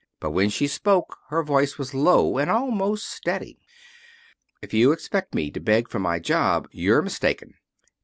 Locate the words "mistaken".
7.03-7.53